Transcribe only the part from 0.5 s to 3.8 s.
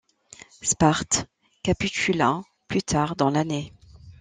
Sparte capitula plus tard dans l'année.